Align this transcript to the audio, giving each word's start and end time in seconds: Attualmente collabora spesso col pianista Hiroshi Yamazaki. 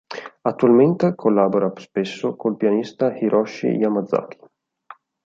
Attualmente 0.41 1.13
collabora 1.13 1.71
spesso 1.75 2.35
col 2.35 2.57
pianista 2.57 3.15
Hiroshi 3.15 3.67
Yamazaki. 3.67 4.39